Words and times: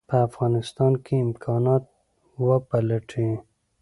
په 0.09 0.15
افغانستان 0.27 0.93
کې 1.05 1.15
امکانات 1.25 1.83
وپلټي. 2.47 3.29